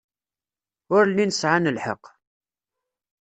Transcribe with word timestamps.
Ur 0.95 1.03
llin 1.09 1.31
sɛan 1.39 1.71
lḥeqq. 1.77 2.05